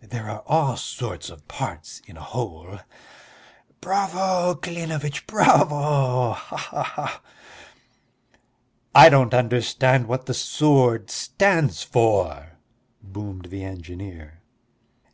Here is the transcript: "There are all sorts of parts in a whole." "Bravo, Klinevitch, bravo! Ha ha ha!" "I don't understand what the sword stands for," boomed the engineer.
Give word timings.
"There 0.00 0.30
are 0.30 0.42
all 0.46 0.78
sorts 0.78 1.28
of 1.28 1.46
parts 1.46 2.00
in 2.06 2.16
a 2.16 2.22
whole." 2.22 2.80
"Bravo, 3.82 4.54
Klinevitch, 4.54 5.26
bravo! 5.26 6.32
Ha 6.32 6.56
ha 6.56 6.82
ha!" 6.82 7.20
"I 8.94 9.10
don't 9.10 9.34
understand 9.34 10.06
what 10.08 10.24
the 10.24 10.32
sword 10.32 11.10
stands 11.10 11.82
for," 11.82 12.52
boomed 13.02 13.48
the 13.50 13.62
engineer. 13.62 14.40